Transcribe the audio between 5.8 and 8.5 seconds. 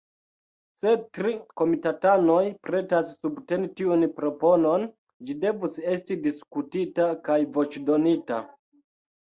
esti diskutita kaj voĉdonita.